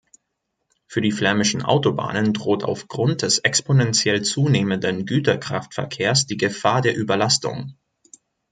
Für 0.87 0.99
die 0.99 1.11
flämischen 1.11 1.61
Autobahnen 1.61 2.33
droht 2.33 2.63
aufgrund 2.63 3.21
des 3.21 3.37
exponentiell 3.37 4.23
zunehmenden 4.23 5.05
Güterkraftverkehrs 5.05 6.25
die 6.25 6.37
Gefahr 6.37 6.81
der 6.81 6.97
Überlastung. 6.97 7.75